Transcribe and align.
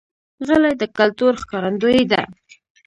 غلۍ 0.47 0.73
د 0.81 0.83
کلتور 0.97 1.33
ښکارندوی 1.41 2.01
ده. 2.11 2.21